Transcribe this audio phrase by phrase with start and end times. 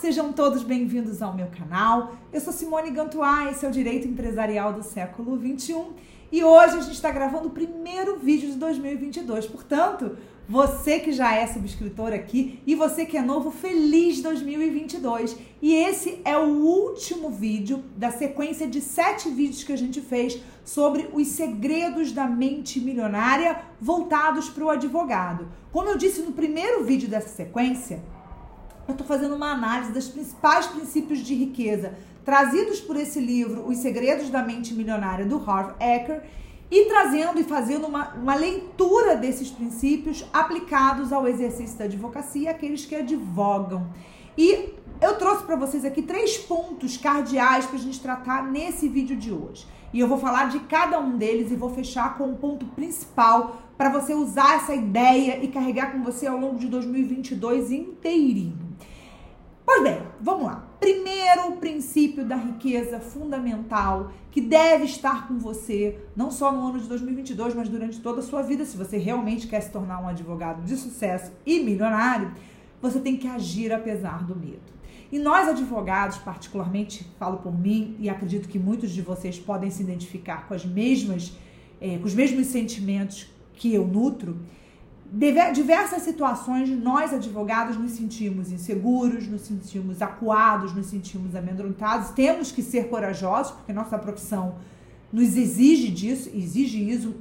[0.00, 2.14] sejam todos bem-vindos ao meu canal.
[2.32, 5.92] Eu sou Simone Gantuá, esse é o Direito Empresarial do século 21
[6.30, 9.46] e hoje a gente está gravando o primeiro vídeo de 2022.
[9.46, 10.16] Portanto,
[10.48, 15.36] você que já é subscritor aqui e você que é novo, feliz 2022.
[15.60, 20.40] E esse é o último vídeo da sequência de sete vídeos que a gente fez
[20.64, 25.48] sobre os segredos da mente milionária voltados para o advogado.
[25.72, 28.00] Como eu disse no primeiro vídeo dessa sequência,
[28.88, 31.92] eu estou fazendo uma análise dos principais princípios de riqueza
[32.24, 36.22] trazidos por esse livro, Os Segredos da Mente Milionária, do Harv Eker,
[36.70, 42.84] e trazendo e fazendo uma, uma leitura desses princípios aplicados ao exercício da advocacia, aqueles
[42.84, 43.88] que advogam.
[44.36, 49.16] E eu trouxe para vocês aqui três pontos cardeais para a gente tratar nesse vídeo
[49.16, 49.66] de hoje.
[49.92, 52.66] E eu vou falar de cada um deles e vou fechar com o um ponto
[52.66, 58.67] principal para você usar essa ideia e carregar com você ao longo de 2022 inteirinho.
[59.70, 60.66] Pois bem, vamos lá.
[60.80, 66.88] Primeiro princípio da riqueza fundamental que deve estar com você, não só no ano de
[66.88, 70.62] 2022, mas durante toda a sua vida, se você realmente quer se tornar um advogado
[70.62, 72.32] de sucesso e milionário,
[72.80, 74.72] você tem que agir apesar do medo.
[75.12, 79.82] E nós advogados, particularmente, falo por mim e acredito que muitos de vocês podem se
[79.82, 81.36] identificar com as mesmas,
[81.78, 84.38] é, com os mesmos sentimentos que eu nutro
[85.10, 92.10] diversas situações nós advogados nos sentimos inseguros, nos sentimos acuados, nos sentimos amedrontados.
[92.10, 94.56] Temos que ser corajosos, porque nossa profissão
[95.10, 97.14] nos exige disso, exige isso,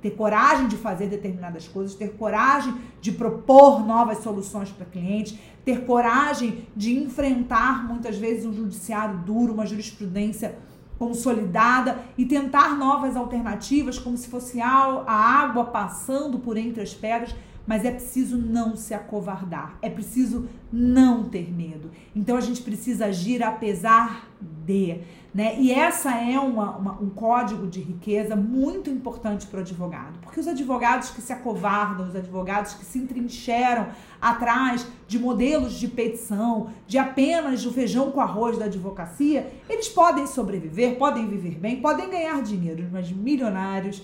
[0.00, 5.84] ter coragem de fazer determinadas coisas, ter coragem de propor novas soluções para clientes, ter
[5.84, 10.56] coragem de enfrentar muitas vezes um judiciário duro, uma jurisprudência
[10.98, 14.68] consolidada e tentar novas alternativas, como se fosse a
[15.06, 17.34] água passando por entre as pedras,
[17.66, 21.90] mas é preciso não se acovardar, é preciso não ter medo.
[22.14, 25.00] Então a gente precisa agir apesar de.
[25.34, 25.60] Né?
[25.60, 30.40] E essa é uma, uma, um código de riqueza muito importante para o advogado, porque
[30.40, 36.70] os advogados que se acovardam, os advogados que se entrincheiram atrás de modelos de petição,
[36.86, 42.08] de apenas o feijão com arroz da advocacia, eles podem sobreviver, podem viver bem, podem
[42.08, 44.02] ganhar dinheiro, mas milionários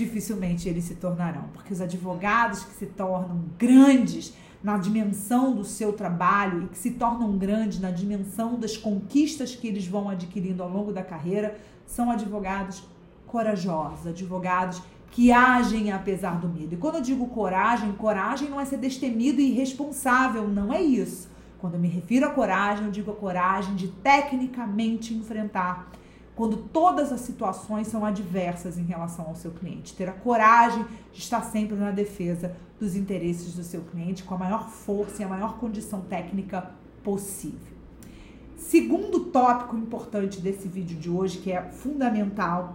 [0.00, 5.92] dificilmente eles se tornarão, porque os advogados que se tornam grandes na dimensão do seu
[5.92, 10.70] trabalho e que se tornam grandes na dimensão das conquistas que eles vão adquirindo ao
[10.70, 12.82] longo da carreira, são advogados
[13.26, 16.74] corajosos, advogados que agem apesar do medo.
[16.74, 21.28] E quando eu digo coragem, coragem não é ser destemido e irresponsável, não é isso.
[21.58, 25.90] Quando eu me refiro a coragem, eu digo a coragem de tecnicamente enfrentar
[26.40, 29.92] quando todas as situações são adversas em relação ao seu cliente.
[29.92, 34.38] Ter a coragem de estar sempre na defesa dos interesses do seu cliente com a
[34.38, 36.70] maior força e a maior condição técnica
[37.04, 37.74] possível.
[38.56, 42.74] Segundo tópico importante desse vídeo de hoje, que é fundamental,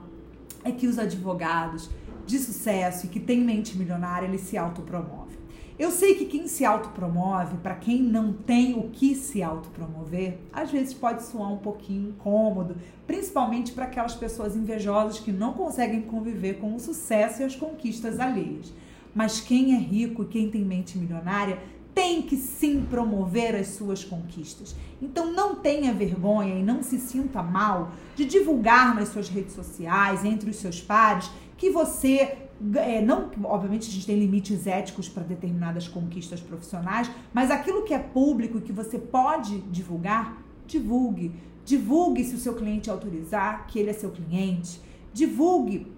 [0.63, 1.89] é que os advogados
[2.23, 5.39] de sucesso e que têm mente milionária, eles se autopromovem.
[5.77, 10.71] Eu sei que quem se autopromove, para quem não tem o que se autopromover, às
[10.71, 16.59] vezes pode soar um pouquinho incômodo, principalmente para aquelas pessoas invejosas que não conseguem conviver
[16.59, 18.71] com o sucesso e as conquistas alheias.
[19.13, 21.59] Mas quem é rico e quem tem mente milionária
[21.93, 24.75] tem que sim promover as suas conquistas.
[25.01, 30.23] Então não tenha vergonha e não se sinta mal de divulgar nas suas redes sociais,
[30.23, 32.44] entre os seus pares, que você
[32.75, 37.93] é, não, obviamente a gente tem limites éticos para determinadas conquistas profissionais, mas aquilo que
[37.93, 41.33] é público e que você pode divulgar, divulgue.
[41.66, 44.79] Divulgue se o seu cliente autorizar que ele é seu cliente.
[45.13, 45.95] Divulgue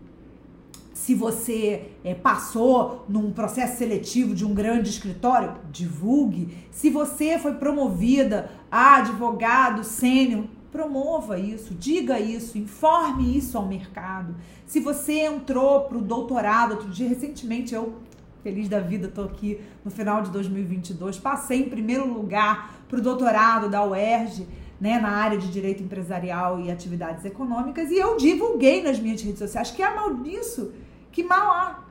[0.94, 6.58] se você é, passou num processo seletivo de um grande escritório, divulgue.
[6.72, 14.36] Se você foi promovida a advogado sênior, Promova isso, diga isso, informe isso ao mercado.
[14.66, 17.96] Se você entrou para o doutorado, outro dia, recentemente eu,
[18.44, 23.02] feliz da vida, estou aqui no final de 2022, passei em primeiro lugar para o
[23.02, 24.48] doutorado da UERJ,
[24.80, 29.40] né, na área de direito empresarial e atividades econômicas, e eu divulguei nas minhas redes
[29.40, 30.74] sociais que é mal disso,
[31.12, 31.84] que mal há.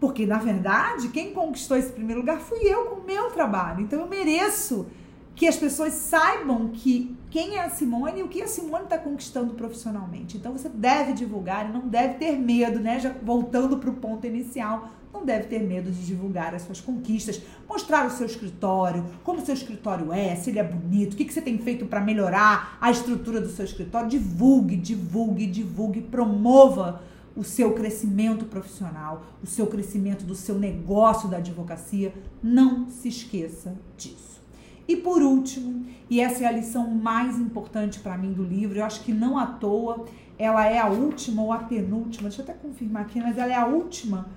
[0.00, 3.82] Porque, na verdade, quem conquistou esse primeiro lugar fui eu com o meu trabalho.
[3.82, 4.86] Então, eu mereço
[5.34, 8.98] que as pessoas saibam que quem é a Simone e o que a Simone está
[8.98, 10.36] conquistando profissionalmente.
[10.36, 13.00] Então você deve divulgar e não deve ter medo, né?
[13.00, 17.40] Já voltando para o ponto inicial, não deve ter medo de divulgar as suas conquistas,
[17.68, 21.24] mostrar o seu escritório, como o seu escritório é, se ele é bonito, o que,
[21.24, 24.08] que você tem feito para melhorar a estrutura do seu escritório.
[24.08, 27.02] Divulgue, divulgue, divulgue, promova
[27.34, 32.12] o seu crescimento profissional, o seu crescimento do seu negócio da advocacia.
[32.42, 34.41] Não se esqueça disso.
[34.86, 38.84] E por último, e essa é a lição mais importante para mim do livro, eu
[38.84, 40.04] acho que não à toa,
[40.38, 43.56] ela é a última ou a penúltima, deixa eu até confirmar aqui, mas ela é
[43.56, 44.28] a última,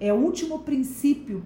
[0.00, 1.42] é o último princípio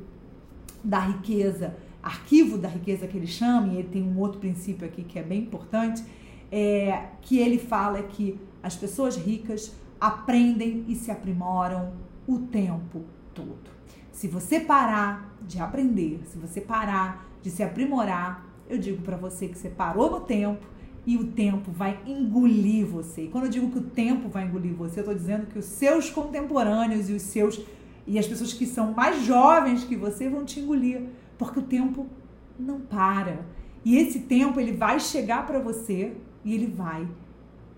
[0.82, 5.02] da riqueza, arquivo da riqueza que ele chama, e ele tem um outro princípio aqui
[5.02, 6.02] que é bem importante,
[6.50, 11.92] é, que ele fala que as pessoas ricas aprendem e se aprimoram
[12.26, 13.04] o tempo
[13.34, 13.70] todo.
[14.12, 19.48] Se você parar de aprender, se você parar de se aprimorar, eu digo para você
[19.48, 20.66] que você parou no tempo
[21.06, 23.22] e o tempo vai engolir você.
[23.22, 25.64] E quando eu digo que o tempo vai engolir você, eu estou dizendo que os
[25.64, 27.60] seus contemporâneos e os seus
[28.06, 31.02] e as pessoas que são mais jovens que você vão te engolir,
[31.36, 32.06] porque o tempo
[32.58, 33.44] não para.
[33.84, 36.12] E esse tempo ele vai chegar para você
[36.44, 37.08] e ele vai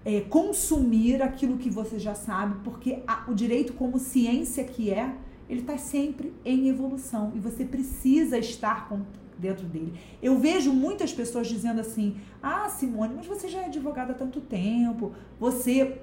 [0.04, 5.14] é, consumir aquilo que você já sabe, porque a, o direito como ciência que é,
[5.48, 9.00] ele está sempre em evolução e você precisa estar com,
[9.38, 9.94] dentro dele.
[10.22, 14.40] Eu vejo muitas pessoas dizendo assim: Ah, Simone, mas você já é advogada há tanto
[14.40, 16.00] tempo, você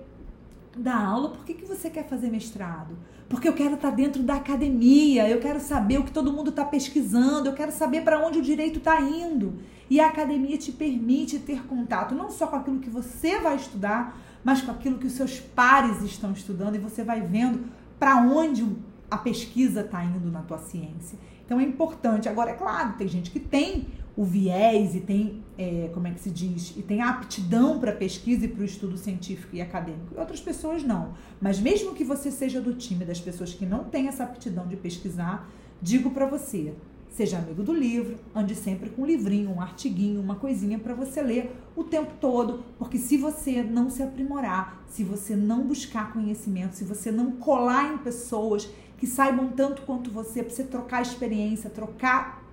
[0.75, 2.97] dá aula, por que, que você quer fazer mestrado?
[3.29, 6.49] Porque eu quero estar tá dentro da academia, eu quero saber o que todo mundo
[6.49, 9.55] está pesquisando, eu quero saber para onde o direito está indo.
[9.89, 14.19] E a academia te permite ter contato não só com aquilo que você vai estudar,
[14.43, 17.65] mas com aquilo que os seus pares estão estudando e você vai vendo
[17.99, 18.65] para onde
[19.09, 21.17] a pesquisa está indo na tua ciência.
[21.45, 22.27] Então é importante.
[22.27, 23.87] Agora, é claro, tem gente que tem
[24.17, 27.91] o viés e tem, é, como é que se diz, e tem a aptidão para
[27.91, 30.15] pesquisa e para o estudo científico e acadêmico.
[30.15, 31.13] E outras pessoas não.
[31.41, 34.77] Mas mesmo que você seja do time das pessoas que não têm essa aptidão de
[34.77, 35.49] pesquisar,
[35.81, 36.73] digo para você,
[37.15, 41.21] Seja amigo do livro, ande sempre com um livrinho, um artiguinho, uma coisinha para você
[41.21, 46.75] ler o tempo todo, porque se você não se aprimorar, se você não buscar conhecimento,
[46.75, 51.69] se você não colar em pessoas que saibam tanto quanto você, para você trocar experiência,
[51.69, 52.43] trocar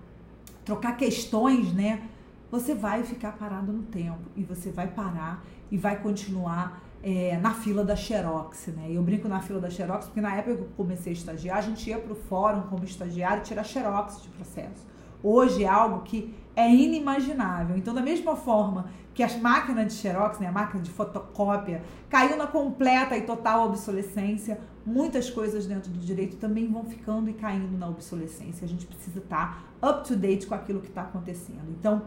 [0.65, 2.01] trocar questões, né?
[2.49, 7.53] Você vai ficar parado no tempo e você vai parar e vai continuar é, na
[7.53, 8.87] fila da Xerox, né?
[8.91, 11.61] Eu brinco na fila da Xerox porque na época que eu comecei a estagiar, a
[11.61, 14.87] gente ia para o fórum como estagiário tirar Xerox de processo.
[15.23, 17.77] Hoje é algo que é inimaginável.
[17.77, 22.37] Então, da mesma forma que as máquinas de Xerox, né, a máquina de fotocópia, caiu
[22.37, 27.77] na completa e total obsolescência, muitas coisas dentro do direito também vão ficando e caindo
[27.77, 28.65] na obsolescência.
[28.65, 31.71] A gente precisa estar up to date com aquilo que está acontecendo.
[31.79, 32.03] Então,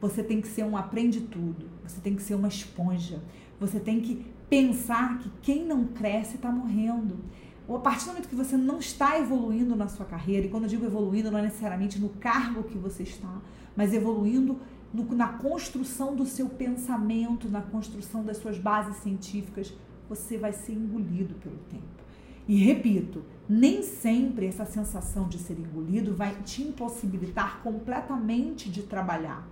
[0.00, 3.22] você tem que ser um aprende tudo, você tem que ser uma esponja,
[3.62, 7.18] você tem que pensar que quem não cresce está morrendo.
[7.66, 10.64] Ou a partir do momento que você não está evoluindo na sua carreira, e quando
[10.64, 13.40] eu digo evoluindo, não é necessariamente no cargo que você está,
[13.76, 14.58] mas evoluindo
[14.92, 19.72] no, na construção do seu pensamento, na construção das suas bases científicas,
[20.08, 22.02] você vai ser engolido pelo tempo.
[22.46, 29.48] E repito, nem sempre essa sensação de ser engolido vai te impossibilitar completamente de trabalhar,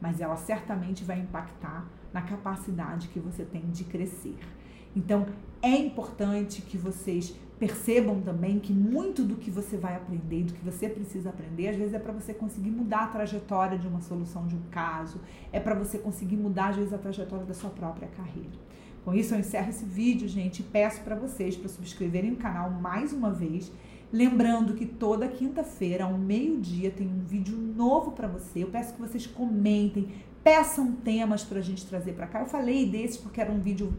[0.00, 4.36] mas ela certamente vai impactar na capacidade que você tem de crescer.
[4.94, 5.26] Então,
[5.62, 10.64] é importante que vocês percebam também que muito do que você vai aprender, do que
[10.64, 14.46] você precisa aprender, às vezes é para você conseguir mudar a trajetória de uma solução
[14.46, 15.20] de um caso,
[15.52, 18.58] é para você conseguir mudar às vezes a trajetória da sua própria carreira.
[19.04, 22.70] Com isso eu encerro esse vídeo, gente, e peço para vocês para subscreverem o canal
[22.70, 23.70] mais uma vez,
[24.12, 28.64] lembrando que toda quinta-feira ao meio-dia tem um vídeo novo para você.
[28.64, 30.08] Eu peço que vocês comentem,
[30.42, 32.40] peçam temas para a gente trazer para cá.
[32.40, 33.94] Eu falei desses porque era um vídeo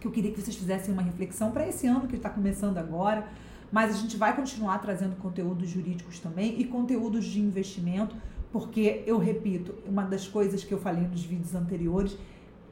[0.00, 3.26] que eu queria que vocês fizessem uma reflexão para esse ano que está começando agora.
[3.72, 8.14] Mas a gente vai continuar trazendo conteúdos jurídicos também e conteúdos de investimento,
[8.52, 12.16] porque eu repito, uma das coisas que eu falei nos vídeos anteriores,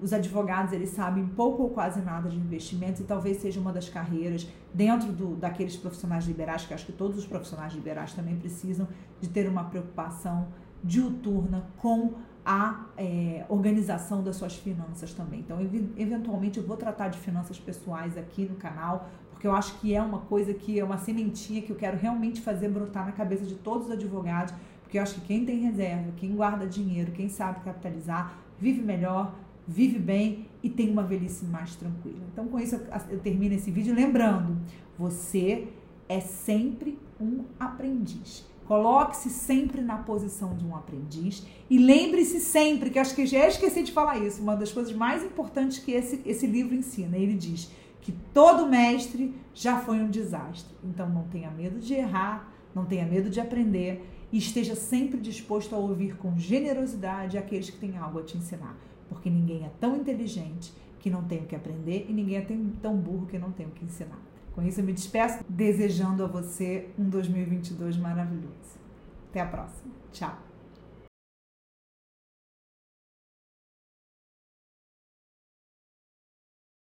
[0.02, 3.88] os advogados eles sabem pouco ou quase nada de investimentos e talvez seja uma das
[3.88, 8.88] carreiras dentro do, daqueles profissionais liberais, que acho que todos os profissionais liberais também precisam
[9.21, 10.49] de ter uma preocupação
[10.82, 15.40] diuturna com a é, organização das suas finanças também.
[15.40, 15.61] Então,
[15.97, 20.02] eventualmente, eu vou tratar de finanças pessoais aqui no canal, porque eu acho que é
[20.02, 23.54] uma coisa que é uma sementinha que eu quero realmente fazer brotar na cabeça de
[23.54, 27.61] todos os advogados, porque eu acho que quem tem reserva, quem guarda dinheiro, quem sabe
[27.61, 29.32] capitalizar, vive melhor,
[29.66, 32.21] vive bem e tem uma velhice mais tranquila.
[32.33, 34.57] Então, com isso, eu termino esse vídeo lembrando:
[34.99, 35.69] você
[36.09, 38.45] é sempre um aprendiz.
[38.66, 43.83] Coloque-se sempre na posição de um aprendiz e lembre-se sempre, que acho que já esqueci
[43.83, 47.16] de falar isso, uma das coisas mais importantes que esse, esse livro ensina.
[47.16, 50.75] Ele diz que todo mestre já foi um desastre.
[50.85, 55.75] Então não tenha medo de errar, não tenha medo de aprender e esteja sempre disposto
[55.75, 58.77] a ouvir com generosidade aqueles que têm algo a te ensinar.
[59.09, 62.47] Porque ninguém é tão inteligente que não tem o que aprender e ninguém é
[62.81, 64.21] tão burro que não tem o que ensinar.
[64.55, 68.79] Com isso, eu me despeço desejando a você um 2022 maravilhoso.
[69.31, 69.93] Até a próxima.
[70.12, 70.51] Tchau.